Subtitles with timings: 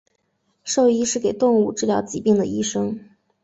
[0.63, 2.99] 兽医是给动物治疗疾病的医生。